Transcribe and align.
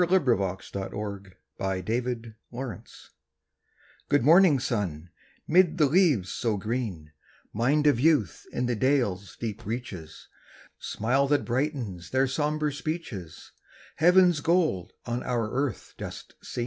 THE 0.01 0.07
MAIDENS' 0.19 0.65
SONG 0.65 1.33
(FROM 1.59 1.61
HALTE 1.61 1.87
HULDA) 1.87 2.85
Good 4.09 4.23
morning, 4.23 4.59
sun, 4.59 5.11
'mid 5.47 5.77
the 5.77 5.85
leaves 5.85 6.29
so 6.31 6.57
green 6.57 7.11
Mind 7.53 7.85
of 7.85 7.99
youth 7.99 8.47
in 8.51 8.65
the 8.65 8.75
dales' 8.75 9.37
deep 9.39 9.63
reaches, 9.63 10.27
Smile 10.79 11.27
that 11.27 11.45
brightens 11.45 12.09
their 12.09 12.25
somber 12.25 12.71
speeches, 12.71 13.51
Heaven's 13.97 14.39
gold 14.39 14.93
on 15.05 15.21
our 15.21 15.51
earth 15.51 15.93
dust 15.99 16.33
seen! 16.41 16.59